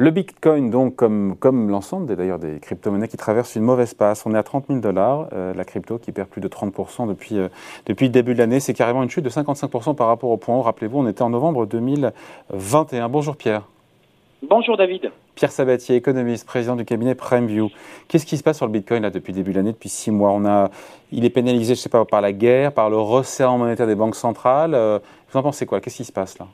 Le 0.00 0.12
Bitcoin, 0.12 0.70
donc, 0.70 0.94
comme, 0.94 1.34
comme 1.40 1.70
l'ensemble 1.70 2.14
d'ailleurs 2.14 2.38
des 2.38 2.60
crypto-monnaies 2.60 3.08
qui 3.08 3.16
traversent 3.16 3.56
une 3.56 3.64
mauvaise 3.64 3.94
passe, 3.94 4.24
on 4.26 4.32
est 4.32 4.38
à 4.38 4.44
30 4.44 4.66
000 4.68 4.78
dollars, 4.78 5.26
euh, 5.32 5.52
la 5.52 5.64
crypto 5.64 5.98
qui 5.98 6.12
perd 6.12 6.28
plus 6.28 6.40
de 6.40 6.46
30% 6.46 7.08
depuis, 7.08 7.36
euh, 7.36 7.48
depuis 7.86 8.06
le 8.06 8.12
début 8.12 8.32
de 8.34 8.38
l'année, 8.38 8.60
c'est 8.60 8.74
carrément 8.74 9.02
une 9.02 9.10
chute 9.10 9.24
de 9.24 9.28
55% 9.28 9.96
par 9.96 10.06
rapport 10.06 10.30
au 10.30 10.36
point 10.36 10.54
haut. 10.54 10.62
Rappelez-vous, 10.62 11.00
on 11.00 11.08
était 11.08 11.22
en 11.22 11.30
novembre 11.30 11.66
2021. 11.66 13.08
Bonjour 13.08 13.36
Pierre. 13.36 13.66
Bonjour 14.48 14.76
David. 14.76 15.10
Pierre 15.34 15.50
Sabatier, 15.50 15.96
économiste, 15.96 16.46
président 16.46 16.76
du 16.76 16.84
cabinet 16.84 17.16
PrimeView. 17.16 17.68
Qu'est-ce 18.06 18.24
qui 18.24 18.36
se 18.36 18.44
passe 18.44 18.58
sur 18.58 18.66
le 18.66 18.72
Bitcoin 18.72 19.02
là, 19.02 19.10
depuis 19.10 19.32
le 19.32 19.38
début 19.38 19.50
de 19.50 19.56
l'année, 19.56 19.72
depuis 19.72 19.88
six 19.88 20.12
mois? 20.12 20.30
On 20.30 20.44
a, 20.46 20.70
Il 21.10 21.24
est 21.24 21.30
pénalisé, 21.30 21.74
je 21.74 21.80
sais 21.80 21.88
pas, 21.88 22.04
par 22.04 22.20
la 22.20 22.32
guerre, 22.32 22.70
par 22.72 22.88
le 22.88 22.98
resserrement 22.98 23.58
monétaire 23.58 23.88
des 23.88 23.96
banques 23.96 24.14
centrales. 24.14 24.74
Euh, 24.74 25.00
vous 25.32 25.38
en 25.40 25.42
pensez 25.42 25.66
quoi? 25.66 25.80
Qu'est-ce 25.80 25.96
qui 25.96 26.04
se 26.04 26.12
passe 26.12 26.38
là? 26.38 26.46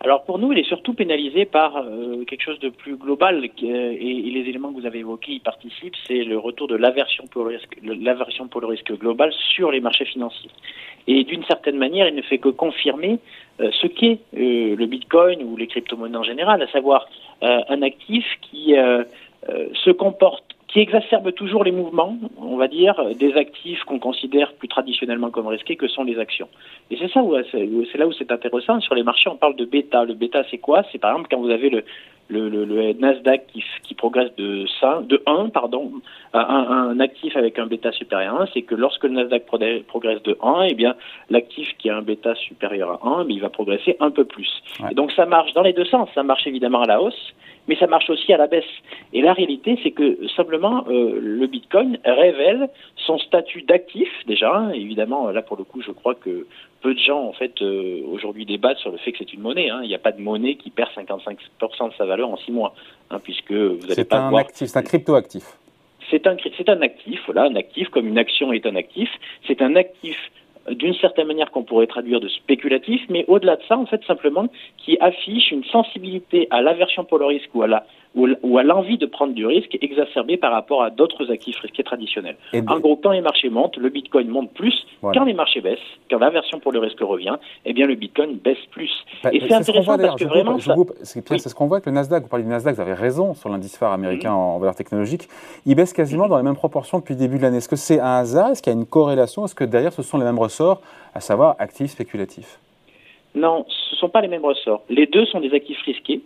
Alors 0.00 0.22
pour 0.24 0.38
nous, 0.38 0.52
il 0.52 0.58
est 0.58 0.68
surtout 0.68 0.94
pénalisé 0.94 1.44
par 1.44 1.76
euh, 1.76 2.24
quelque 2.24 2.42
chose 2.42 2.60
de 2.60 2.68
plus 2.68 2.96
global 2.96 3.44
et, 3.44 3.50
les 3.60 4.48
éléments 4.48 4.72
que 4.72 4.80
vous 4.80 4.86
avez 4.86 5.00
évoqués 5.00 5.32
y 5.32 5.40
participent, 5.40 5.96
c'est 6.06 6.22
le 6.22 6.38
retour 6.38 6.68
de 6.68 6.76
l'aversion 6.76 7.24
pour 7.26 7.44
le 7.44 7.56
risque, 7.56 7.76
l'aversion 7.82 8.46
pour 8.46 8.60
le 8.60 8.68
risque 8.68 8.92
global 8.96 9.32
sur 9.32 9.72
les 9.72 9.80
marchés 9.80 10.04
financiers. 10.04 10.50
Et 11.08 11.24
d'une 11.24 11.42
certaine 11.44 11.76
manière, 11.76 12.06
il 12.06 12.14
ne 12.14 12.22
fait 12.22 12.38
que 12.38 12.48
confirmer 12.48 13.18
euh, 13.60 13.70
ce 13.72 13.88
qu'est 13.88 14.20
euh, 14.36 14.76
le 14.76 14.86
Bitcoin 14.86 15.42
ou 15.42 15.56
les 15.56 15.66
crypto-monnaies 15.66 16.16
en 16.16 16.22
général, 16.22 16.62
à 16.62 16.68
savoir 16.68 17.08
un 17.40 17.82
actif 17.82 18.24
qui 18.42 18.74
se 18.74 19.90
comporte 19.92 20.47
qui 20.68 20.80
exacerbe 20.80 21.32
toujours 21.32 21.64
les 21.64 21.72
mouvements, 21.72 22.16
on 22.36 22.56
va 22.56 22.68
dire, 22.68 22.94
des 23.18 23.34
actifs 23.34 23.82
qu'on 23.84 23.98
considère 23.98 24.52
plus 24.52 24.68
traditionnellement 24.68 25.30
comme 25.30 25.46
risqués, 25.46 25.76
que 25.76 25.88
sont 25.88 26.04
les 26.04 26.18
actions. 26.18 26.48
Et 26.90 26.98
c'est 26.98 27.10
ça 27.10 27.22
où 27.22 27.34
c'est 27.50 27.98
là 27.98 28.06
où 28.06 28.12
c'est 28.12 28.30
intéressant. 28.30 28.78
Sur 28.80 28.94
les 28.94 29.02
marchés, 29.02 29.30
on 29.30 29.36
parle 29.36 29.56
de 29.56 29.64
bêta. 29.64 30.04
Le 30.04 30.12
bêta, 30.14 30.44
c'est 30.50 30.58
quoi? 30.58 30.82
C'est 30.92 30.98
par 30.98 31.12
exemple 31.12 31.28
quand 31.30 31.40
vous 31.40 31.50
avez 31.50 31.70
le, 31.70 31.84
le, 32.28 32.48
le, 32.48 32.92
Nasdaq 32.92 33.46
qui, 33.48 33.64
qui, 33.82 33.94
progresse 33.94 34.34
de 34.36 34.66
5, 34.80 35.06
de 35.06 35.22
1, 35.26 35.48
pardon, 35.48 35.92
un, 36.32 36.40
un, 36.40 37.00
actif 37.00 37.36
avec 37.36 37.58
un 37.58 37.66
bêta 37.66 37.90
supérieur 37.92 38.36
à 38.36 38.42
1, 38.42 38.46
c'est 38.52 38.62
que 38.62 38.74
lorsque 38.74 39.04
le 39.04 39.10
Nasdaq 39.10 39.46
progresse 39.46 40.22
de 40.22 40.36
1, 40.42 40.66
eh 40.70 40.74
bien, 40.74 40.94
l'actif 41.30 41.68
qui 41.78 41.90
a 41.90 41.96
un 41.96 42.02
bêta 42.02 42.34
supérieur 42.34 42.90
à 43.02 43.20
1, 43.20 43.24
mais 43.24 43.34
il 43.34 43.40
va 43.40 43.48
progresser 43.48 43.96
un 44.00 44.10
peu 44.10 44.24
plus. 44.24 44.50
Et 44.90 44.94
donc 44.94 45.12
ça 45.12 45.26
marche 45.26 45.52
dans 45.54 45.62
les 45.62 45.72
deux 45.72 45.86
sens. 45.86 46.08
Ça 46.14 46.22
marche 46.22 46.46
évidemment 46.46 46.82
à 46.82 46.86
la 46.86 47.02
hausse, 47.02 47.34
mais 47.66 47.76
ça 47.76 47.86
marche 47.86 48.10
aussi 48.10 48.32
à 48.32 48.36
la 48.36 48.46
baisse. 48.46 48.64
Et 49.12 49.22
la 49.22 49.32
réalité, 49.32 49.78
c'est 49.82 49.90
que 49.90 50.26
simplement 50.36 50.84
euh, 50.88 51.18
le 51.20 51.46
Bitcoin 51.46 51.98
révèle 52.04 52.68
son 52.96 53.18
statut 53.18 53.62
d'actif 53.62 54.08
déjà. 54.26 54.68
Évidemment, 54.74 55.30
là 55.30 55.42
pour 55.42 55.56
le 55.56 55.64
coup, 55.64 55.82
je 55.82 55.92
crois 55.92 56.14
que 56.14 56.46
peu 56.80 56.94
de 56.94 56.98
gens 56.98 57.20
en 57.20 57.32
fait 57.32 57.60
euh, 57.62 58.02
aujourd'hui 58.10 58.46
débattent 58.46 58.78
sur 58.78 58.90
le 58.90 58.98
fait 58.98 59.12
que 59.12 59.18
c'est 59.18 59.32
une 59.32 59.40
monnaie. 59.40 59.70
Hein. 59.70 59.80
Il 59.82 59.88
n'y 59.88 59.94
a 59.94 59.98
pas 59.98 60.12
de 60.12 60.20
monnaie 60.20 60.56
qui 60.56 60.70
perd 60.70 60.90
55% 60.90 61.90
de 61.90 61.94
sa 61.96 62.04
valeur 62.04 62.28
en 62.28 62.36
six 62.36 62.52
mois, 62.52 62.74
hein, 63.10 63.20
puisque 63.22 63.52
vous 63.52 63.86
n'allez 63.86 64.04
pas 64.04 64.18
un 64.18 64.34
actif, 64.34 64.68
c'est 64.68 64.78
un 64.78 64.82
crypto 64.82 65.14
actif. 65.14 65.44
C'est 66.10 66.26
un, 66.26 66.36
c'est 66.56 66.68
un 66.68 66.80
actif, 66.80 67.20
voilà, 67.26 67.42
un 67.44 67.56
actif 67.56 67.88
comme 67.88 68.06
une 68.06 68.18
action 68.18 68.52
est 68.52 68.64
un 68.64 68.76
actif. 68.76 69.10
C'est 69.46 69.60
un 69.60 69.76
actif 69.76 70.16
d'une 70.70 70.94
certaine 70.94 71.26
manière 71.26 71.50
qu'on 71.50 71.62
pourrait 71.62 71.86
traduire 71.86 72.20
de 72.20 72.28
spéculatif, 72.28 73.00
mais 73.08 73.24
au-delà 73.28 73.56
de 73.56 73.62
ça, 73.68 73.78
en 73.78 73.86
fait, 73.86 74.02
simplement, 74.04 74.48
qui 74.76 74.98
affiche 75.00 75.50
une 75.50 75.64
sensibilité 75.64 76.46
à 76.50 76.62
l'aversion 76.62 77.04
pour 77.04 77.18
le 77.18 77.26
risque 77.26 77.50
ou 77.54 77.62
à 77.62 77.66
la 77.66 77.86
ou 78.14 78.58
à 78.58 78.62
l'envie 78.62 78.98
de 78.98 79.06
prendre 79.06 79.32
du 79.32 79.46
risque 79.46 79.76
exacerbée 79.80 80.36
par 80.36 80.52
rapport 80.52 80.82
à 80.82 80.90
d'autres 80.90 81.30
actifs 81.30 81.58
risqués 81.58 81.84
traditionnels. 81.84 82.36
en 82.54 82.78
gros, 82.80 82.96
quand 82.96 83.12
les 83.12 83.20
marchés 83.20 83.50
montent, 83.50 83.76
le 83.76 83.88
Bitcoin 83.90 84.28
monte 84.28 84.52
plus. 84.52 84.74
Quand 85.02 85.24
les 85.24 85.34
marchés 85.34 85.60
baissent, 85.60 85.78
quand 86.10 86.18
l'aversion 86.18 86.58
pour 86.58 86.72
le 86.72 86.80
risque 86.80 87.00
revient, 87.00 87.36
eh 87.64 87.72
bien 87.72 87.86
le 87.86 87.94
Bitcoin 87.94 88.36
baisse 88.36 88.58
plus. 88.70 88.90
Bah, 89.22 89.30
et 89.32 89.40
c'est 89.40 89.52
intéressant 89.52 89.96
parce 89.96 90.16
que 90.16 90.24
vraiment, 90.24 90.58
c'est 90.58 91.48
ce 91.48 91.54
qu'on 91.54 91.66
voit 91.66 91.80
que 91.80 91.88
le 91.88 91.94
Nasdaq. 91.94 92.22
Vous 92.22 92.28
parlez 92.28 92.44
du 92.44 92.50
Nasdaq, 92.50 92.74
vous 92.74 92.80
avez 92.80 92.94
raison 92.94 93.34
sur 93.34 93.48
l'indice 93.48 93.76
phare 93.76 93.92
américain 93.92 94.30
mhm. 94.30 94.36
en 94.36 94.58
valeur 94.58 94.74
technologique. 94.74 95.28
Il 95.66 95.74
baisse 95.74 95.92
quasiment 95.92 96.28
dans 96.28 96.36
les 96.36 96.42
mêmes 96.42 96.56
proportions 96.56 96.98
depuis 96.98 97.14
le 97.14 97.20
début 97.20 97.38
de 97.38 97.42
l'année. 97.42 97.58
Est-ce 97.58 97.68
que 97.68 97.76
c'est 97.76 98.00
un 98.00 98.16
hasard? 98.16 98.50
Est-ce 98.50 98.62
qu'il 98.62 98.72
y 98.72 98.76
a 98.76 98.78
une 98.78 98.86
corrélation? 98.86 99.44
Est-ce 99.44 99.54
que 99.54 99.64
derrière 99.64 99.92
ce 99.92 100.02
sont 100.02 100.18
les 100.18 100.24
mêmes 100.24 100.38
ressorts, 100.38 100.80
à 101.14 101.20
savoir 101.20 101.56
actifs 101.58 101.92
spéculatifs 101.92 102.58
Non, 103.34 103.64
ce 103.68 103.94
ne 103.94 103.98
sont 103.98 104.08
pas 104.08 104.20
les 104.20 104.28
mêmes 104.28 104.44
ressorts. 104.44 104.82
Les 104.88 105.06
deux 105.06 105.26
sont 105.26 105.40
des 105.40 105.52
actifs 105.54 105.80
risqués 105.82 106.22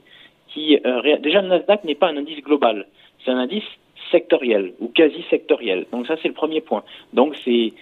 euh, 0.56 1.16
déjà 1.18 1.42
le 1.42 1.48
Nasdaq 1.48 1.84
n'est 1.84 1.94
pas 1.94 2.08
un 2.08 2.16
indice 2.16 2.42
global, 2.42 2.86
c'est 3.24 3.30
un 3.30 3.38
indice 3.38 3.64
sectoriel 4.10 4.72
ou 4.80 4.88
quasi 4.88 5.24
sectoriel. 5.30 5.86
Donc 5.92 6.06
ça 6.06 6.16
c'est 6.22 6.28
le 6.28 6.34
premier 6.34 6.60
point. 6.60 6.84
Donc 7.12 7.34
c'est 7.44 7.72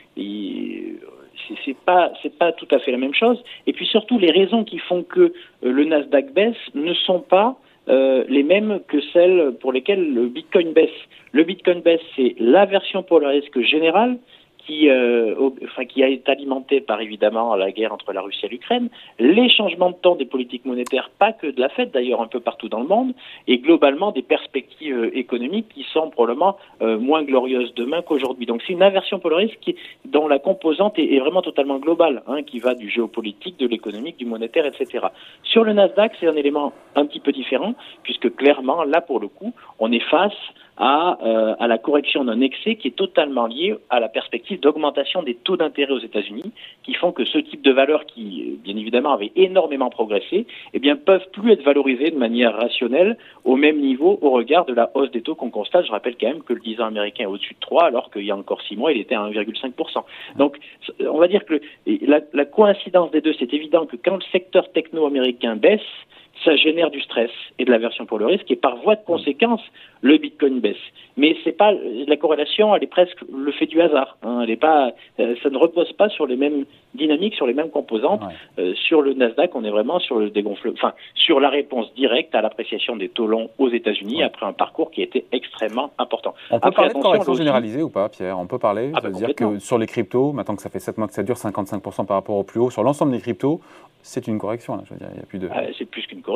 pas 1.84 2.12
c'est 2.22 2.38
pas 2.38 2.52
tout 2.52 2.68
à 2.70 2.78
fait 2.78 2.92
la 2.92 2.98
même 2.98 3.14
chose. 3.14 3.42
Et 3.66 3.72
puis 3.72 3.86
surtout 3.86 4.18
les 4.18 4.30
raisons 4.30 4.64
qui 4.64 4.78
font 4.78 5.02
que 5.02 5.20
euh, 5.20 5.32
le 5.62 5.84
Nasdaq 5.84 6.32
baisse 6.32 6.56
ne 6.74 6.94
sont 6.94 7.20
pas 7.20 7.56
euh, 7.88 8.24
les 8.28 8.42
mêmes 8.42 8.80
que 8.86 9.00
celles 9.12 9.52
pour 9.60 9.72
lesquelles 9.72 10.14
le 10.14 10.26
Bitcoin 10.28 10.72
baisse. 10.72 10.90
Le 11.32 11.44
Bitcoin 11.44 11.80
baisse, 11.80 12.02
c'est 12.14 12.34
l'aversion 12.38 13.02
pour 13.02 13.20
le 13.20 13.28
risque 13.28 13.60
général, 13.62 14.18
qui, 14.66 14.88
euh, 14.88 15.34
enfin, 15.64 15.84
qui 15.84 16.02
été 16.02 16.30
alimenté 16.30 16.80
par 16.80 17.00
évidemment 17.00 17.54
la 17.56 17.70
guerre 17.72 17.92
entre 17.92 18.12
la 18.12 18.20
Russie 18.20 18.46
et 18.46 18.48
l'Ukraine, 18.48 18.88
les 19.18 19.48
changements 19.48 19.90
de 19.90 19.96
temps 19.96 20.16
des 20.16 20.24
politiques 20.24 20.64
monétaires, 20.64 21.10
pas 21.18 21.32
que 21.32 21.46
de 21.46 21.60
la 21.60 21.68
Fed 21.68 21.90
d'ailleurs, 21.90 22.20
un 22.20 22.26
peu 22.26 22.40
partout 22.40 22.68
dans 22.68 22.80
le 22.80 22.86
monde, 22.86 23.12
et 23.46 23.58
globalement 23.58 24.12
des 24.12 24.22
perspectives 24.22 24.96
euh, 24.96 25.16
économiques 25.16 25.68
qui 25.74 25.84
sont 25.92 26.10
probablement 26.10 26.56
euh, 26.82 26.98
moins 26.98 27.22
glorieuses 27.22 27.74
demain 27.74 28.02
qu'aujourd'hui. 28.02 28.46
Donc 28.46 28.62
c'est 28.66 28.72
une 28.72 28.80
le 28.80 29.36
risque 29.36 29.58
qui, 29.60 29.76
dont 30.04 30.28
la 30.28 30.38
composante 30.38 30.98
est, 30.98 31.18
vraiment 31.20 31.42
totalement 31.42 31.78
globale, 31.78 32.22
hein, 32.26 32.42
qui 32.42 32.58
va 32.58 32.74
du 32.74 32.90
géopolitique, 32.90 33.58
de 33.58 33.66
l'économique, 33.66 34.16
du 34.16 34.26
monétaire, 34.26 34.66
etc. 34.66 35.06
Sur 35.42 35.64
le 35.64 35.72
Nasdaq, 35.72 36.12
c'est 36.18 36.26
un 36.26 36.36
élément 36.36 36.72
un 36.96 37.06
petit 37.06 37.20
peu 37.20 37.32
différent, 37.32 37.74
puisque 38.02 38.34
clairement, 38.34 38.82
là 38.84 39.00
pour 39.00 39.20
le 39.20 39.28
coup, 39.28 39.52
on 39.78 39.92
est 39.92 40.02
face 40.10 40.32
à, 40.80 41.18
euh, 41.22 41.54
à 41.60 41.66
la 41.66 41.76
correction 41.76 42.24
d'un 42.24 42.40
excès 42.40 42.74
qui 42.76 42.88
est 42.88 42.96
totalement 42.96 43.46
lié 43.46 43.76
à 43.90 44.00
la 44.00 44.08
perspective 44.08 44.58
d'augmentation 44.60 45.22
des 45.22 45.34
taux 45.34 45.58
d'intérêt 45.58 45.92
aux 45.92 45.98
États-Unis, 45.98 46.52
qui 46.82 46.94
font 46.94 47.12
que 47.12 47.26
ce 47.26 47.36
type 47.36 47.60
de 47.60 47.70
valeurs 47.70 48.06
qui, 48.06 48.58
bien 48.64 48.76
évidemment, 48.76 49.12
avait 49.12 49.30
énormément 49.36 49.90
progressé, 49.90 50.46
eh 50.72 50.78
bien, 50.78 50.96
peuvent 50.96 51.28
plus 51.32 51.52
être 51.52 51.62
valorisées 51.62 52.10
de 52.10 52.16
manière 52.16 52.56
rationnelle 52.56 53.18
au 53.44 53.56
même 53.56 53.78
niveau 53.78 54.18
au 54.22 54.30
regard 54.30 54.64
de 54.64 54.72
la 54.72 54.90
hausse 54.94 55.10
des 55.10 55.20
taux 55.20 55.34
qu'on 55.34 55.50
constate. 55.50 55.84
Je 55.84 55.92
rappelle 55.92 56.16
quand 56.18 56.28
même 56.28 56.42
que 56.42 56.54
le 56.54 56.60
10 56.60 56.80
ans 56.80 56.86
américain 56.86 57.24
est 57.24 57.26
au-dessus 57.26 57.54
de 57.54 57.60
3, 57.60 57.84
alors 57.84 58.10
qu'il 58.10 58.24
y 58.24 58.30
a 58.30 58.36
encore 58.36 58.62
6 58.62 58.76
mois, 58.76 58.92
il 58.92 59.00
était 59.02 59.14
à 59.14 59.28
1,5%. 59.28 60.02
Donc, 60.36 60.58
on 61.00 61.18
va 61.18 61.28
dire 61.28 61.44
que 61.44 61.60
la, 61.86 62.20
la 62.32 62.44
coïncidence 62.46 63.10
des 63.10 63.20
deux, 63.20 63.34
c'est 63.38 63.52
évident 63.52 63.84
que 63.84 63.96
quand 64.02 64.14
le 64.14 64.24
secteur 64.32 64.72
techno-américain 64.72 65.56
baisse, 65.56 65.80
ça 66.44 66.56
génère 66.56 66.90
du 66.90 67.00
stress 67.00 67.30
et 67.58 67.64
de 67.64 67.70
l'aversion 67.70 68.06
pour 68.06 68.18
le 68.18 68.26
risque, 68.26 68.50
et 68.50 68.56
par 68.56 68.76
voie 68.76 68.96
de 68.96 69.04
conséquence, 69.04 69.60
le 70.02 70.16
Bitcoin 70.16 70.60
baisse. 70.60 70.76
Mais 71.16 71.36
c'est 71.44 71.52
pas 71.52 71.72
la 71.72 72.16
corrélation, 72.16 72.74
elle 72.74 72.82
est 72.82 72.86
presque 72.86 73.18
le 73.32 73.52
fait 73.52 73.66
du 73.66 73.80
hasard. 73.80 74.16
Hein. 74.22 74.40
elle 74.42 74.50
est 74.50 74.56
pas, 74.56 74.92
euh, 75.18 75.34
ça 75.42 75.50
ne 75.50 75.58
repose 75.58 75.92
pas 75.92 76.08
sur 76.08 76.26
les 76.26 76.36
mêmes 76.36 76.64
dynamiques, 76.94 77.34
sur 77.34 77.46
les 77.46 77.52
mêmes 77.52 77.70
composantes. 77.70 78.22
Euh, 78.58 78.74
sur 78.74 79.02
le 79.02 79.12
Nasdaq, 79.12 79.54
on 79.54 79.64
est 79.64 79.70
vraiment 79.70 79.98
sur 79.98 80.18
le 80.18 80.30
dégonflement, 80.30 80.74
enfin 80.74 80.94
sur 81.14 81.40
la 81.40 81.50
réponse 81.50 81.92
directe 81.94 82.34
à 82.34 82.40
l'appréciation 82.40 82.96
des 82.96 83.08
taux 83.08 83.26
longs 83.26 83.50
aux 83.58 83.68
États-Unis 83.68 84.22
après 84.22 84.46
un 84.46 84.52
parcours 84.52 84.90
qui 84.90 85.02
été 85.02 85.26
extrêmement 85.32 85.90
important. 85.98 86.34
On 86.50 86.60
peut 86.60 86.70
parler 86.70 86.94
de 86.94 86.98
correction 86.98 87.34
généralisée 87.34 87.82
ou 87.82 87.90
pas, 87.90 88.08
Pierre? 88.08 88.38
On 88.38 88.46
peut 88.46 88.58
parler, 88.58 88.92
ah, 88.94 89.00
bah, 89.00 89.10
dire 89.10 89.34
que 89.34 89.58
sur 89.58 89.78
les 89.78 89.86
cryptos, 89.86 90.32
maintenant 90.32 90.56
que 90.56 90.62
ça 90.62 90.70
fait 90.70 90.80
7 90.80 90.98
mois 90.98 91.08
que 91.08 91.14
ça 91.14 91.22
dure, 91.22 91.36
55% 91.36 92.06
par 92.06 92.16
rapport 92.16 92.36
au 92.36 92.44
plus 92.44 92.60
haut, 92.60 92.70
sur 92.70 92.82
l'ensemble 92.82 93.12
des 93.12 93.20
cryptos, 93.20 93.60
c'est 94.02 94.26
une 94.26 94.38
correction. 94.38 94.76
Là, 94.76 94.82
je 94.86 94.94
veux 94.94 94.98
dire, 94.98 95.08
il 95.12 95.18
y 95.18 95.22
a 95.22 95.26
plus 95.26 95.38
de. 95.38 95.48
Ah, 95.52 95.62
c'est 95.78 95.84
plus 95.84 96.06
qu'une 96.06 96.22
correction. 96.22 96.29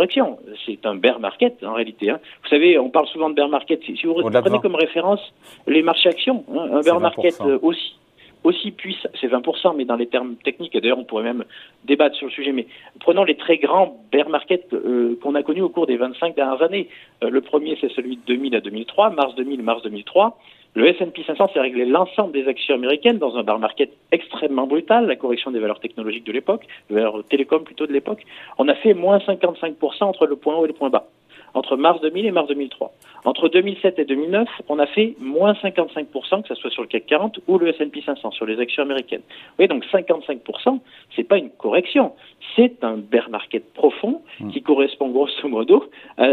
C'est 0.67 0.85
un 0.87 0.95
bear 0.95 1.21
market 1.21 1.63
en 1.63 1.75
réalité. 1.75 2.11
Hein. 2.11 2.21
Vous 2.43 2.49
savez, 2.49 2.79
on 2.79 2.91
parle 2.91 3.07
souvent 3.09 3.31
de 3.31 3.35
bear 3.35 3.49
market. 3.49 3.83
Si, 3.85 3.95
vous 4.05 4.15
prenez 4.15 4.59
comme 4.61 4.75
référence 4.75 5.21
les 5.67 5.83
marchés 5.83 6.09
actions, 6.09 6.45
hein, 6.53 6.69
un 6.73 6.81
bear 6.81 7.01
market 7.01 7.41
euh, 7.41 7.59
aussi 7.63 7.97
aussi 8.45 8.73
puissant, 8.73 9.09
c'est 9.19 9.27
20%, 9.27 9.75
mais 9.75 9.87
dans 9.87 9.97
les 9.97 10.07
termes 10.07 10.37
techniques, 10.37 10.77
et 10.77 10.81
d'ailleurs 10.81 10.99
on 10.99 11.05
pourrait 11.05 11.25
même 11.25 11.45
débattre 11.85 12.15
sur 12.15 12.27
le 12.27 12.33
sujet, 12.33 12.53
mais 12.53 12.67
prenons 13.01 13.25
les 13.25 13.37
très 13.37 13.57
grands 13.57 13.97
bear 14.13 14.29
markets 14.29 14.69
euh, 14.75 15.19
qu'on 15.23 15.35
a 15.35 15.43
connus 15.43 15.63
au 15.63 15.71
cours 15.71 15.87
des 15.87 15.97
25 15.97 16.37
dernières 16.37 16.63
années. 16.63 16.89
Euh, 17.25 17.31
le 17.31 17.41
premier, 17.41 17.77
c'est 17.81 17.91
celui 17.93 18.17
de 18.17 18.23
2000 18.27 18.55
à 18.55 18.61
2003, 18.61 19.11
mars 19.11 19.35
2000, 19.35 19.63
mars 19.63 19.83
2003. 19.83 20.39
Le 20.77 20.89
S&P 20.89 21.23
500 21.25 21.51
s'est 21.53 21.61
réglé 21.61 21.85
l'ensemble 21.85 22.33
des 22.33 22.49
actions 22.49 22.75
américaines 22.75 23.19
dans 23.19 23.37
un 23.37 23.45
bear 23.45 23.61
market 23.61 23.91
extrêmement 24.11 24.67
brutal, 24.67 25.07
la 25.07 25.15
correction 25.15 25.53
des 25.53 25.61
valeurs 25.61 25.79
technologiques 25.79 26.27
de 26.27 26.33
l'époque, 26.33 26.67
des 26.89 26.97
valeurs 26.97 27.23
télécom 27.25 27.63
plutôt 27.63 27.87
de 27.87 27.93
l'époque. 27.93 28.25
On 28.59 28.67
a 28.67 28.75
fait 28.75 28.93
moins 28.93 29.19
55% 29.19 30.03
entre 30.03 30.27
le 30.27 30.35
point 30.35 30.57
haut 30.57 30.65
et 30.65 30.69
le 30.69 30.75
point 30.75 30.91
bas 30.91 31.07
entre 31.55 31.77
mars 31.77 32.01
2000 32.01 32.27
et 32.27 32.31
mars 32.31 32.49
2003. 32.49 32.93
Entre 33.25 33.49
2007 33.49 33.99
et 33.99 34.05
2009, 34.05 34.49
on 34.69 34.79
a 34.79 34.87
fait 34.87 35.15
moins 35.19 35.53
55%, 35.55 36.43
que 36.43 36.49
ce 36.49 36.55
soit 36.55 36.71
sur 36.71 36.83
le 36.83 36.89
CAC 36.89 37.07
40 37.07 37.41
ou 37.47 37.59
le 37.59 37.69
S&P 37.69 38.03
500, 38.05 38.33
sur 38.33 38.45
les 38.45 38.59
actions 38.61 38.83
américaines. 38.83 39.23
Oui, 39.59 39.67
donc 39.69 39.85
55%, 39.87 40.81
c'est 41.17 41.25
pas 41.25 41.39
une 41.39 41.51
correction, 41.51 42.13
c'est 42.57 42.85
un 42.85 42.97
bear 42.97 43.31
market 43.31 43.73
profond 43.73 44.23
hmm. 44.41 44.51
qui 44.51 44.63
correspond 44.63 45.09
grosso 45.09 45.49
modo 45.49 45.85
à, 46.19 46.27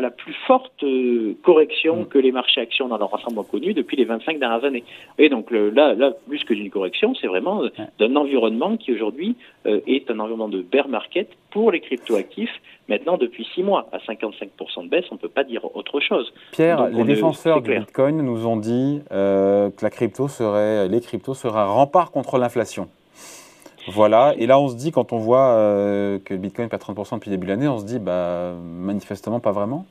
la 0.00 0.10
plus 0.10 0.34
forte 0.46 0.82
euh, 0.84 1.34
correction 1.42 2.02
hmm. 2.02 2.06
que 2.06 2.18
les 2.18 2.32
marchés 2.32 2.60
actions 2.60 2.88
dans 2.88 2.98
leur 2.98 3.12
ensemble 3.12 3.38
ont 3.38 3.44
connue 3.44 3.74
depuis 3.74 3.96
les 3.96 4.04
25 4.04 4.38
dernières 4.38 4.64
années. 4.64 4.84
Et 5.18 5.28
donc 5.28 5.50
là, 5.50 5.94
là, 5.94 6.12
plus 6.28 6.44
que 6.44 6.54
d'une 6.54 6.70
correction, 6.70 7.14
c'est 7.14 7.26
vraiment 7.26 7.62
d'un 7.98 8.16
environnement 8.16 8.76
qui 8.76 8.92
aujourd'hui 8.92 9.36
euh, 9.66 9.80
est 9.86 10.10
un 10.10 10.18
environnement 10.18 10.48
de 10.48 10.62
bear 10.62 10.88
market 10.88 11.28
pour 11.52 11.70
les 11.70 11.80
cryptoactifs 11.80 12.50
maintenant 12.88 13.16
depuis 13.16 13.46
six 13.54 13.62
mois. 13.62 13.88
À 13.92 13.98
55% 13.98 14.84
de 14.84 14.88
baisse, 14.88 15.04
on 15.10 15.14
ne 15.14 15.20
peut 15.20 15.28
pas 15.28 15.44
dire 15.44 15.64
autre 15.76 16.00
chose. 16.00 16.32
Pierre, 16.52 16.88
les 16.88 17.04
défenseurs 17.04 17.62
du 17.62 17.78
Bitcoin 17.78 18.22
nous 18.22 18.46
ont 18.46 18.56
dit 18.56 19.02
euh, 19.12 19.70
que 19.70 19.84
la 19.84 19.90
crypto 19.90 20.28
serait, 20.28 20.88
les 20.88 21.00
cryptos 21.00 21.34
seraient 21.34 21.60
un 21.60 21.66
rempart 21.66 22.10
contre 22.10 22.38
l'inflation. 22.38 22.88
Voilà, 23.88 24.34
et 24.38 24.46
là 24.46 24.60
on 24.60 24.68
se 24.68 24.76
dit, 24.76 24.92
quand 24.92 25.12
on 25.12 25.18
voit 25.18 25.54
euh, 25.54 26.20
que 26.24 26.34
le 26.34 26.38
Bitcoin 26.38 26.68
perd 26.68 26.82
30% 26.82 27.16
depuis 27.16 27.30
le 27.30 27.36
début 27.36 27.46
de 27.46 27.52
l'année, 27.52 27.66
on 27.66 27.78
se 27.78 27.84
dit, 27.84 27.98
bah, 27.98 28.52
manifestement 28.62 29.40
pas 29.40 29.50
vraiment 29.50 29.86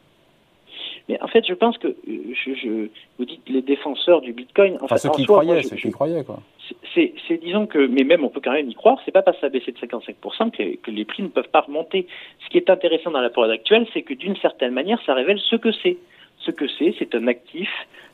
mais 1.12 1.22
en 1.22 1.28
fait, 1.28 1.46
je 1.46 1.54
pense 1.54 1.78
que 1.78 1.94
je, 2.08 2.88
vous 3.20 3.26
dites 3.26 3.42
les 3.50 3.62
défenseurs 3.62 4.22
du 4.22 4.32
Bitcoin. 4.32 4.78
enfin, 4.80 4.96
ceux 4.96 5.10
qui 5.10 5.26
croyaient, 5.26 5.62
ceux 5.62 5.76
qui 5.76 5.92
croyaient, 5.92 6.24
quoi. 6.24 6.40
C'est, 6.96 7.14
disons 7.44 7.68
que, 7.68 7.86
mais 7.86 8.06
même 8.06 8.24
on 8.24 8.30
peut 8.30 8.40
quand 8.42 8.54
même 8.54 8.70
y 8.70 8.76
croire. 8.76 8.98
C'est 9.04 9.12
pas 9.12 9.22
parce 9.22 9.36
que 9.38 9.42
ça 9.42 9.48
a 9.48 9.50
baissé 9.50 9.74
de 9.74 9.78
55% 9.78 10.52
que, 10.52 10.78
que, 10.78 10.90
les 10.90 11.04
prix 11.04 11.22
ne 11.22 11.28
peuvent 11.28 11.50
pas 11.50 11.62
remonter. 11.62 12.08
Ce 12.46 12.50
qui 12.50 12.58
est 12.58 12.70
intéressant 12.70 13.12
dans 13.12 13.20
la 13.20 13.30
période 13.30 13.52
actuelle, 13.52 13.86
c'est 13.94 14.04
que 14.04 14.14
d'une 14.14 14.38
certaine 14.38 14.72
manière, 14.72 15.02
ça 15.06 15.14
révèle 15.14 15.40
ce 15.40 15.58
que 15.58 15.74
c'est. 15.84 15.98
Ce 16.40 16.52
que 16.52 16.66
c'est, 16.80 16.96
c'est 16.98 17.14
un 17.14 17.28
actif 17.28 17.70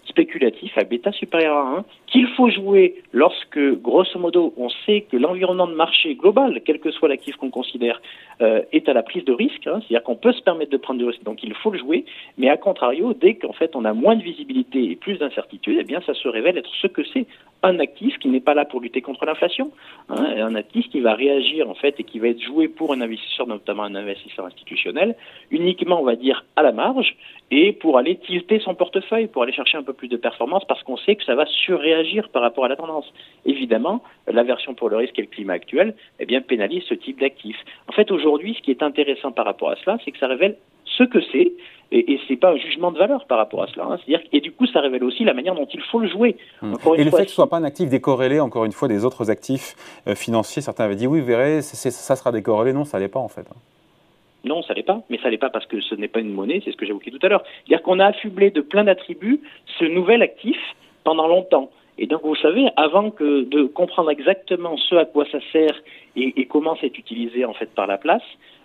spéculatif 0.07 0.77
à 0.77 0.83
bêta 0.83 1.11
supérieur 1.11 1.55
à 1.57 1.77
1 1.79 1.85
qu'il 2.07 2.27
faut 2.35 2.49
jouer 2.49 2.95
lorsque, 3.11 3.59
grosso 3.81 4.17
modo, 4.17 4.53
on 4.57 4.69
sait 4.85 5.01
que 5.01 5.17
l'environnement 5.17 5.67
de 5.67 5.73
marché 5.73 6.15
global, 6.15 6.61
quel 6.65 6.79
que 6.79 6.91
soit 6.91 7.09
l'actif 7.09 7.35
qu'on 7.35 7.49
considère, 7.49 8.01
euh, 8.41 8.61
est 8.71 8.87
à 8.87 8.93
la 8.93 9.03
prise 9.03 9.25
de 9.25 9.33
risque, 9.33 9.67
hein, 9.67 9.79
c'est-à-dire 9.79 10.03
qu'on 10.03 10.15
peut 10.15 10.31
se 10.31 10.41
permettre 10.41 10.71
de 10.71 10.77
prendre 10.77 10.99
du 10.99 11.05
risque, 11.05 11.23
donc 11.23 11.43
il 11.43 11.53
faut 11.53 11.71
le 11.71 11.79
jouer, 11.79 12.05
mais 12.37 12.49
à 12.49 12.57
contrario, 12.57 13.13
dès 13.13 13.35
qu'en 13.35 13.53
fait 13.53 13.75
on 13.75 13.83
a 13.83 13.93
moins 13.93 14.15
de 14.15 14.23
visibilité 14.23 14.91
et 14.91 14.95
plus 14.95 15.17
d'incertitude, 15.17 15.77
eh 15.81 15.83
bien 15.83 16.01
ça 16.05 16.13
se 16.13 16.27
révèle 16.27 16.57
être 16.57 16.69
ce 16.81 16.87
que 16.87 17.01
c'est 17.13 17.25
un 17.63 17.79
actif 17.79 18.17
qui 18.19 18.27
n'est 18.29 18.39
pas 18.39 18.53
là 18.53 18.65
pour 18.65 18.81
lutter 18.81 19.01
contre 19.01 19.25
l'inflation, 19.25 19.71
hein, 20.09 20.35
un 20.37 20.55
actif 20.55 20.87
qui 20.89 20.99
va 20.99 21.13
réagir 21.13 21.69
en 21.69 21.73
fait 21.73 21.99
et 21.99 22.03
qui 22.03 22.19
va 22.19 22.29
être 22.29 22.41
joué 22.41 22.67
pour 22.67 22.93
un 22.93 23.01
investisseur, 23.01 23.47
notamment 23.47 23.83
un 23.83 23.95
investisseur 23.95 24.45
institutionnel, 24.45 25.15
uniquement 25.51 25.99
on 25.99 26.05
va 26.05 26.15
dire 26.15 26.45
à 26.55 26.61
la 26.61 26.71
marge 26.71 27.15
et 27.49 27.73
pour 27.73 27.97
aller 27.97 28.17
tilter 28.17 28.59
son 28.59 28.75
portefeuille, 28.75 29.27
pour 29.27 29.43
aller 29.43 29.53
chercher 29.53 29.77
un 29.77 29.83
peu 29.83 29.93
plus 29.93 30.07
de 30.07 30.17
performance 30.17 30.65
parce 30.65 30.83
qu'on 30.83 30.97
sait 30.97 31.15
que 31.15 31.23
ça 31.23 31.35
va 31.35 31.45
surréagir 31.45 32.29
par 32.29 32.41
rapport 32.41 32.65
à 32.65 32.67
la 32.67 32.75
tendance. 32.75 33.11
Évidemment, 33.45 34.03
l'aversion 34.27 34.73
pour 34.73 34.89
le 34.89 34.97
risque 34.97 35.17
et 35.17 35.23
le 35.23 35.27
climat 35.27 35.53
actuel 35.53 35.95
eh 36.19 36.25
bien, 36.25 36.41
pénalise 36.41 36.83
ce 36.83 36.93
type 36.93 37.19
d'actifs. 37.19 37.59
En 37.87 37.93
fait, 37.93 38.11
aujourd'hui, 38.11 38.55
ce 38.55 38.61
qui 38.61 38.71
est 38.71 38.83
intéressant 38.83 39.31
par 39.31 39.45
rapport 39.45 39.69
à 39.69 39.75
cela, 39.77 39.97
c'est 40.03 40.11
que 40.11 40.19
ça 40.19 40.27
révèle 40.27 40.57
ce 40.97 41.03
que 41.03 41.19
c'est, 41.31 41.53
et, 41.91 42.13
et 42.13 42.19
c'est 42.27 42.35
pas 42.35 42.51
un 42.51 42.57
jugement 42.57 42.91
de 42.91 42.97
valeur 42.97 43.25
par 43.27 43.37
rapport 43.37 43.63
à 43.63 43.67
cela. 43.67 43.85
Hein. 43.85 43.97
C'est-à-dire, 43.97 44.27
et 44.33 44.41
du 44.41 44.51
coup, 44.51 44.65
ça 44.67 44.81
révèle 44.81 45.03
aussi 45.03 45.23
la 45.23 45.33
manière 45.33 45.55
dont 45.55 45.67
il 45.71 45.81
faut 45.81 45.99
le 45.99 46.09
jouer. 46.09 46.35
Hum. 46.61 46.75
et 46.97 47.03
le 47.03 47.11
fait 47.11 47.23
que 47.23 47.29
ce 47.29 47.35
soit 47.35 47.49
pas 47.49 47.57
un 47.57 47.63
actif 47.63 47.89
décorrélé, 47.89 48.39
encore 48.39 48.65
une 48.65 48.71
fois, 48.71 48.87
des 48.87 49.05
autres 49.05 49.31
actifs 49.31 49.75
euh, 50.07 50.15
financiers, 50.15 50.61
certains 50.61 50.85
avaient 50.85 50.95
dit 50.95 51.07
oui, 51.07 51.19
vous 51.19 51.25
verrez, 51.25 51.61
ça 51.61 52.15
sera 52.15 52.31
décorrélé. 52.31 52.73
Non, 52.73 52.83
ça 52.83 52.99
l'est 52.99 53.07
pas 53.07 53.19
en 53.19 53.29
fait. 53.29 53.41
Hein. 53.49 53.57
Non, 54.43 54.61
ça 54.63 54.73
l'est 54.73 54.83
pas, 54.83 55.01
mais 55.09 55.19
ça 55.21 55.29
l'est 55.29 55.37
pas 55.37 55.49
parce 55.49 55.65
que 55.65 55.81
ce 55.81 55.95
n'est 55.95 56.07
pas 56.07 56.19
une 56.19 56.31
monnaie, 56.31 56.61
c'est 56.63 56.71
ce 56.71 56.77
que 56.77 56.85
j'évoquais 56.85 57.11
tout 57.11 57.19
à 57.21 57.27
l'heure. 57.27 57.43
C'est-à-dire 57.65 57.83
qu'on 57.83 57.99
a 57.99 58.05
affublé 58.05 58.51
de 58.51 58.61
plein 58.61 58.83
d'attributs 58.83 59.41
ce 59.79 59.85
nouvel 59.85 60.21
actif 60.21 60.57
pendant 61.03 61.27
longtemps. 61.27 61.69
Et 61.99 62.05
donc, 62.05 62.21
vous 62.23 62.35
savez, 62.35 62.67
avant 62.75 63.09
que 63.09 63.43
de 63.43 63.63
comprendre 63.63 64.11
exactement 64.11 64.77
ce 64.77 64.95
à 64.95 65.05
quoi 65.05 65.25
ça 65.31 65.39
sert 65.51 65.73
et, 66.15 66.45
comment 66.45 66.75
c'est 66.81 66.97
utilisé 66.97 67.45
en 67.45 67.53
fait 67.53 67.69
par 67.75 67.85
la 67.85 67.97
place, 67.97 68.23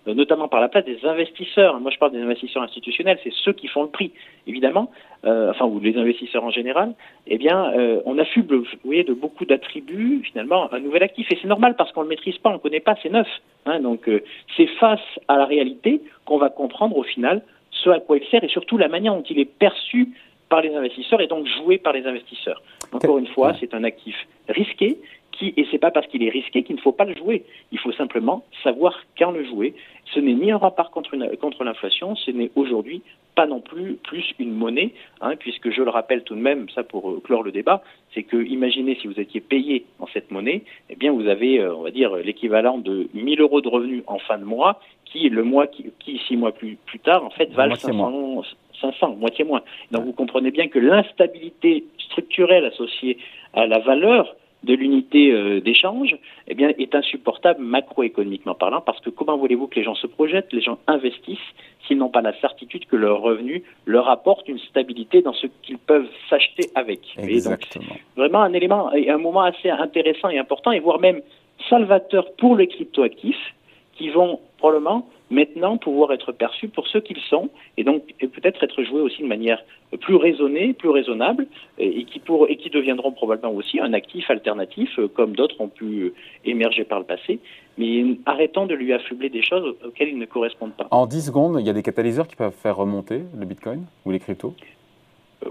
euh, 0.08 0.14
notamment 0.14 0.48
par 0.48 0.60
la 0.60 0.68
place 0.68 0.84
des 0.84 1.04
investisseurs. 1.04 1.78
Moi, 1.80 1.90
je 1.90 1.98
parle 1.98 2.12
des 2.12 2.20
investisseurs 2.20 2.62
institutionnels, 2.62 3.18
c'est 3.22 3.32
ceux 3.44 3.52
qui 3.52 3.68
font 3.68 3.82
le 3.82 3.88
prix, 3.88 4.12
évidemment, 4.46 4.90
euh, 5.24 5.50
enfin, 5.50 5.66
ou 5.66 5.78
les 5.80 5.96
investisseurs 5.96 6.44
en 6.44 6.50
général. 6.50 6.94
Eh 7.26 7.36
bien, 7.36 7.72
euh, 7.72 8.00
on 8.06 8.18
affuble, 8.18 8.56
vous 8.56 8.66
voyez, 8.84 9.04
de 9.04 9.12
beaucoup 9.12 9.44
d'attributs, 9.44 10.22
finalement, 10.24 10.72
un 10.72 10.80
nouvel 10.80 11.02
actif. 11.02 11.30
Et 11.30 11.38
c'est 11.40 11.48
normal 11.48 11.76
parce 11.76 11.92
qu'on 11.92 12.00
ne 12.00 12.06
le 12.06 12.10
maîtrise 12.10 12.38
pas, 12.38 12.50
on 12.50 12.54
ne 12.54 12.58
connaît 12.58 12.80
pas, 12.80 12.96
c'est 13.02 13.10
neuf. 13.10 13.28
Hein, 13.66 13.80
donc, 13.80 14.10
c'est 14.56 14.66
face 14.80 15.00
à 15.28 15.36
la 15.36 15.44
réalité 15.44 16.00
qu'on 16.24 16.38
va 16.38 16.48
comprendre 16.48 16.96
au 16.96 17.02
final 17.02 17.42
ce 17.70 17.90
à 17.90 18.00
quoi 18.00 18.18
il 18.18 18.26
sert 18.28 18.44
et 18.44 18.48
surtout 18.48 18.78
la 18.78 18.88
manière 18.88 19.14
dont 19.14 19.24
il 19.28 19.38
est 19.38 19.44
perçu 19.44 20.08
par 20.52 20.60
les 20.60 20.74
investisseurs 20.76 21.22
et 21.22 21.28
donc 21.28 21.46
joué 21.46 21.78
par 21.78 21.94
les 21.94 22.06
investisseurs. 22.06 22.60
Encore 22.92 23.16
une 23.16 23.26
fois, 23.26 23.54
c'est 23.58 23.72
un 23.72 23.84
actif 23.84 24.14
risqué 24.50 24.98
qui, 25.32 25.54
et 25.56 25.66
c'est 25.70 25.78
pas 25.78 25.90
parce 25.90 26.06
qu'il 26.06 26.22
est 26.22 26.30
risqué 26.30 26.62
qu'il 26.62 26.76
ne 26.76 26.80
faut 26.80 26.92
pas 26.92 27.04
le 27.04 27.14
jouer. 27.14 27.44
Il 27.72 27.78
faut 27.78 27.92
simplement 27.92 28.44
savoir 28.62 28.94
quand 29.18 29.30
le 29.30 29.44
jouer. 29.44 29.74
Ce 30.14 30.20
n'est 30.20 30.34
ni 30.34 30.52
un 30.52 30.58
rempart 30.58 30.90
contre, 30.90 31.16
contre 31.36 31.64
l'inflation, 31.64 32.14
ce 32.16 32.30
n'est 32.30 32.50
aujourd'hui 32.54 33.02
pas 33.34 33.46
non 33.46 33.60
plus 33.60 33.94
plus 33.94 34.34
une 34.38 34.52
monnaie, 34.52 34.92
hein, 35.22 35.36
puisque 35.38 35.70
je 35.70 35.82
le 35.82 35.88
rappelle 35.88 36.22
tout 36.22 36.34
de 36.34 36.40
même, 36.40 36.68
ça 36.68 36.82
pour 36.82 37.10
euh, 37.10 37.20
clore 37.24 37.42
le 37.42 37.50
débat, 37.50 37.82
c'est 38.12 38.24
que 38.24 38.36
imaginez 38.36 38.96
si 39.00 39.06
vous 39.06 39.18
étiez 39.18 39.40
payé 39.40 39.86
en 40.00 40.06
cette 40.06 40.30
monnaie, 40.30 40.62
eh 40.90 40.96
bien 40.96 41.12
vous 41.12 41.26
avez, 41.26 41.60
euh, 41.60 41.74
on 41.74 41.82
va 41.82 41.90
dire, 41.90 42.14
l'équivalent 42.16 42.76
de 42.76 43.08
1000 43.14 43.40
euros 43.40 43.62
de 43.62 43.68
revenus 43.68 44.02
en 44.06 44.18
fin 44.18 44.36
de 44.36 44.44
mois, 44.44 44.80
qui 45.06 45.28
le 45.28 45.44
mois 45.44 45.66
qui, 45.66 45.86
qui 45.98 46.18
six 46.26 46.36
mois 46.36 46.52
plus, 46.52 46.76
plus 46.86 46.98
tard 46.98 47.24
en 47.24 47.30
fait 47.30 47.50
valent 47.52 47.74
500, 47.74 48.42
500, 48.80 49.16
moitié 49.16 49.44
moins. 49.44 49.62
Donc 49.90 50.04
vous 50.04 50.12
comprenez 50.12 50.50
bien 50.50 50.68
que 50.68 50.78
l'instabilité 50.78 51.84
structurelle 51.98 52.64
associée 52.66 53.18
à 53.54 53.66
la 53.66 53.78
valeur 53.78 54.34
de 54.64 54.74
l'unité 54.74 55.32
euh, 55.32 55.60
d'échange 55.60 56.16
eh 56.48 56.54
bien, 56.54 56.70
est 56.78 56.94
insupportable 56.94 57.62
macroéconomiquement 57.62 58.54
parlant, 58.54 58.80
parce 58.80 59.00
que 59.00 59.10
comment 59.10 59.36
voulez-vous 59.36 59.66
que 59.66 59.76
les 59.76 59.84
gens 59.84 59.94
se 59.94 60.06
projettent, 60.06 60.52
les 60.52 60.60
gens 60.60 60.78
investissent, 60.86 61.38
s'ils 61.86 61.98
n'ont 61.98 62.10
pas 62.10 62.20
la 62.20 62.38
certitude 62.40 62.86
que 62.86 62.96
leur 62.96 63.20
revenu 63.20 63.64
leur 63.86 64.08
apporte 64.08 64.48
une 64.48 64.58
stabilité 64.58 65.20
dans 65.22 65.32
ce 65.32 65.46
qu'ils 65.62 65.78
peuvent 65.78 66.08
s'acheter 66.30 66.70
avec. 66.74 67.00
Exactement. 67.18 67.86
donc, 67.88 68.00
vraiment 68.16 68.42
un 68.42 68.52
élément 68.52 68.92
et 68.92 69.10
un 69.10 69.18
moment 69.18 69.42
assez 69.42 69.70
intéressant 69.70 70.28
et 70.28 70.38
important, 70.38 70.70
et 70.70 70.80
voire 70.80 71.00
même 71.00 71.20
salvateur 71.68 72.32
pour 72.38 72.56
les 72.56 72.68
cryptoactifs, 72.68 73.54
qui 73.94 74.10
vont 74.10 74.40
probablement 74.58 75.06
maintenant 75.32 75.78
pouvoir 75.78 76.12
être 76.12 76.30
perçus 76.30 76.68
pour 76.68 76.86
ce 76.86 76.98
qu'ils 76.98 77.20
sont 77.28 77.48
et 77.76 77.84
donc 77.84 78.04
peut-être 78.20 78.62
être 78.62 78.82
joués 78.84 79.00
aussi 79.00 79.22
de 79.22 79.26
manière 79.26 79.62
plus 80.00 80.16
raisonnée, 80.16 80.72
plus 80.74 80.90
raisonnable 80.90 81.46
et 81.78 82.04
qui, 82.04 82.18
pour, 82.18 82.48
et 82.48 82.56
qui 82.56 82.70
deviendront 82.70 83.12
probablement 83.12 83.54
aussi 83.54 83.80
un 83.80 83.92
actif 83.92 84.30
alternatif 84.30 84.98
euh, 84.98 85.08
comme 85.08 85.34
d'autres 85.34 85.60
ont 85.60 85.68
pu 85.68 85.84
euh, 85.84 86.14
émerger 86.44 86.84
par 86.84 86.98
le 86.98 87.04
passé. 87.04 87.40
Mais 87.78 88.04
arrêtons 88.26 88.66
de 88.66 88.74
lui 88.74 88.92
affubler 88.92 89.30
des 89.30 89.42
choses 89.42 89.74
auxquelles 89.84 90.08
il 90.08 90.18
ne 90.18 90.26
correspondent 90.26 90.74
pas. 90.74 90.86
En 90.90 91.06
10 91.06 91.26
secondes, 91.26 91.56
il 91.60 91.66
y 91.66 91.70
a 91.70 91.72
des 91.72 91.82
catalyseurs 91.82 92.28
qui 92.28 92.36
peuvent 92.36 92.52
faire 92.52 92.76
remonter 92.76 93.22
le 93.38 93.46
Bitcoin 93.46 93.84
ou 94.04 94.10
les 94.10 94.18
cryptos? 94.18 94.54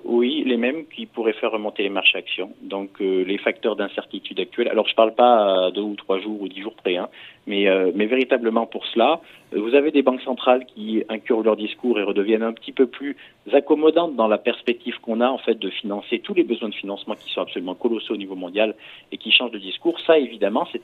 Oui, 0.03 0.43
les 0.45 0.57
mêmes 0.57 0.85
qui 0.85 1.05
pourraient 1.05 1.33
faire 1.33 1.51
remonter 1.51 1.83
les 1.83 1.89
marchés 1.89 2.17
actions. 2.17 2.51
Donc 2.61 2.99
les 2.99 3.37
facteurs 3.37 3.75
d'incertitude 3.75 4.39
actuels. 4.39 4.67
Alors 4.67 4.87
je 4.87 4.93
ne 4.93 4.95
parle 4.95 5.13
pas 5.13 5.65
à 5.65 5.71
deux 5.71 5.81
ou 5.81 5.95
trois 5.95 6.19
jours 6.19 6.41
ou 6.41 6.47
dix 6.47 6.61
jours 6.61 6.75
près, 6.75 6.97
hein, 6.97 7.09
mais, 7.47 7.67
euh, 7.67 7.91
véritablement 7.95 8.65
pour 8.65 8.85
cela, 8.87 9.21
euh, 9.53 9.59
vous 9.59 9.73
avez 9.73 9.91
des 9.91 10.01
banques 10.01 10.21
centrales 10.21 10.65
qui 10.65 11.03
incurent 11.09 11.43
leur 11.43 11.55
discours 11.55 11.99
et 11.99 12.03
redeviennent 12.03 12.43
un 12.43 12.53
petit 12.53 12.71
peu 12.71 12.87
plus 12.87 13.15
accommodantes 13.51 14.15
dans 14.15 14.27
la 14.27 14.37
perspective 14.37 14.99
qu'on 15.01 15.21
a 15.21 15.27
en 15.27 15.37
fait 15.37 15.57
de 15.57 15.69
financer 15.69 16.19
tous 16.19 16.33
les 16.33 16.43
besoins 16.43 16.69
de 16.69 16.75
financement 16.75 17.15
qui 17.15 17.31
sont 17.31 17.41
absolument 17.41 17.73
colossaux 17.73 18.13
au 18.13 18.17
niveau 18.17 18.35
mondial 18.35 18.75
et 19.11 19.17
qui 19.17 19.31
changent 19.31 19.51
de 19.51 19.59
discours. 19.59 19.99
Ça, 20.01 20.19
évidemment, 20.19 20.67
c'est 20.71 20.83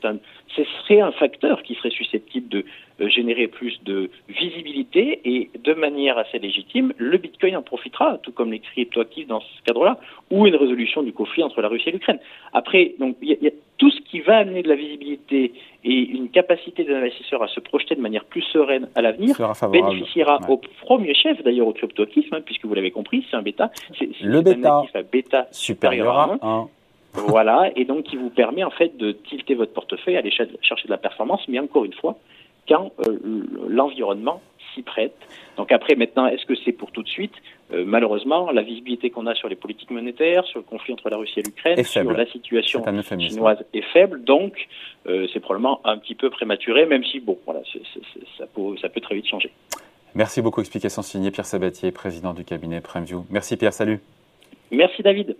ce 0.56 0.64
serait 0.64 1.00
un 1.00 1.12
facteur 1.12 1.62
qui 1.62 1.74
serait 1.74 1.90
susceptible 1.90 2.48
de 2.48 2.64
euh, 3.00 3.08
générer 3.08 3.46
plus 3.46 3.78
de 3.84 4.10
visibilité 4.28 5.20
et 5.24 5.50
de 5.58 5.74
manière 5.74 6.18
assez 6.18 6.38
légitime, 6.38 6.92
le 6.96 7.18
Bitcoin 7.18 7.56
en 7.56 7.62
profitera, 7.62 8.18
tout 8.18 8.32
comme 8.32 8.52
les 8.52 8.60
cryptoactifs 9.04 9.26
dans 9.28 9.40
ce 9.40 9.62
cadre-là, 9.64 9.98
ou 10.30 10.46
une 10.46 10.56
résolution 10.56 11.02
du 11.02 11.12
conflit 11.12 11.42
entre 11.42 11.60
la 11.60 11.68
Russie 11.68 11.88
et 11.88 11.92
l'Ukraine. 11.92 12.18
Après, 12.52 12.94
donc 12.98 13.16
il 13.22 13.30
y, 13.30 13.44
y, 13.44 13.48
a 13.48 13.52
tout 13.78 13.90
ce 13.90 14.00
qui 14.00 14.20
va 14.20 14.38
amener 14.38 14.62
de 14.62 14.68
la 14.68 14.74
visibilité 14.74 15.52
et 15.84 15.98
une 15.98 16.28
capacité 16.30 16.84
des 16.84 16.92
investisseurs 16.92 17.42
à 17.42 17.48
se 17.48 17.60
projeter 17.60 17.94
de 17.94 18.00
manière 18.00 18.24
plus 18.24 18.42
sereine 18.42 18.88
à 18.94 19.02
l'avenir 19.02 19.36
bénéficiera 19.70 20.40
au 20.48 20.60
premier 20.82 21.14
chef, 21.14 21.42
d'ailleurs 21.42 21.68
au 21.68 21.72
cryptoactif, 21.72 22.26
hein, 22.32 22.40
puisque 22.44 22.64
vous 22.64 22.74
l'avez 22.74 22.90
compris, 22.90 23.24
c'est 23.30 23.36
un 23.36 23.42
bêta. 23.42 23.70
C'est, 23.98 24.08
le 24.22 24.40
bêta, 24.40 24.82
un 24.94 25.02
bêta 25.02 25.46
supérieur 25.52 26.18
à 26.18 26.38
1. 26.42 26.68
voilà, 27.14 27.70
et 27.76 27.84
donc 27.84 28.04
qui 28.04 28.16
vous 28.16 28.30
permet 28.30 28.64
en 28.64 28.70
fait 28.70 28.96
de 28.96 29.12
tilter 29.12 29.54
votre 29.54 29.72
portefeuille, 29.72 30.16
aller 30.16 30.30
chercher 30.30 30.86
de 30.86 30.90
la 30.90 30.98
performance, 30.98 31.42
mais 31.48 31.58
encore 31.58 31.84
une 31.84 31.94
fois, 31.94 32.16
quand 32.68 32.92
euh, 33.06 33.18
l'environnement 33.68 34.40
s'y 34.74 34.82
prête. 34.82 35.16
Donc 35.56 35.72
après, 35.72 35.94
maintenant, 35.96 36.26
est-ce 36.26 36.46
que 36.46 36.54
c'est 36.64 36.72
pour 36.72 36.92
tout 36.92 37.02
de 37.02 37.08
suite? 37.08 37.32
Euh, 37.72 37.84
Malheureusement, 37.86 38.50
la 38.50 38.62
visibilité 38.62 39.10
qu'on 39.10 39.26
a 39.26 39.34
sur 39.34 39.48
les 39.48 39.56
politiques 39.56 39.90
monétaires, 39.90 40.44
sur 40.44 40.58
le 40.58 40.64
conflit 40.64 40.92
entre 40.92 41.08
la 41.10 41.16
Russie 41.16 41.40
et 41.40 41.42
l'Ukraine, 41.42 41.82
sur 41.82 42.12
la 42.12 42.26
situation 42.26 42.82
chinoise 43.18 43.64
est 43.72 43.84
faible. 43.92 44.22
Donc, 44.24 44.68
euh, 45.06 45.26
c'est 45.32 45.40
probablement 45.40 45.80
un 45.84 45.98
petit 45.98 46.14
peu 46.14 46.30
prématuré, 46.30 46.86
même 46.86 47.04
si, 47.04 47.20
bon, 47.20 47.38
voilà, 47.44 47.60
c 47.64 47.78
est, 47.78 47.84
c 47.94 48.00
est, 48.20 48.38
ça, 48.38 48.46
peut, 48.46 48.76
ça 48.80 48.88
peut 48.88 49.00
très 49.00 49.14
vite 49.14 49.26
changer. 49.26 49.50
Merci 50.14 50.42
beaucoup. 50.42 50.60
Explication 50.60 51.02
signée 51.02 51.30
Pierre 51.30 51.46
Sabatier, 51.46 51.90
président 51.92 52.34
du 52.34 52.44
cabinet 52.44 52.80
PrimeView. 52.80 53.24
Merci 53.30 53.56
Pierre, 53.56 53.72
salut. 53.72 54.00
Merci 54.70 55.02
David. 55.02 55.36